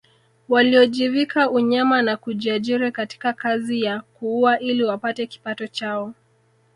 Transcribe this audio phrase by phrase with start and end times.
[0.49, 6.13] Waliojivika unyama na kujiajiri katika kazi ya kuua ili wapate kipato chao